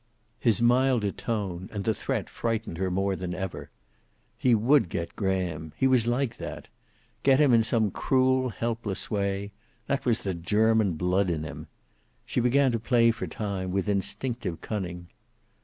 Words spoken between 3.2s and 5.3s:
ever. He would get